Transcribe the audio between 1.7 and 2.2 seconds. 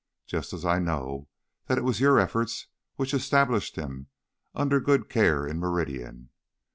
it was your